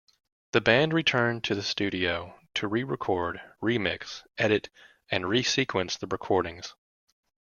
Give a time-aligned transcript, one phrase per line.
[0.53, 4.69] The band returned to the studio to re-record, remix, edit,
[5.11, 6.73] and re-sequence the recordings.